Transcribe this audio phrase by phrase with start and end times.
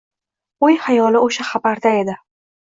[0.67, 2.17] O`y-xayoli o`sha xabarda edi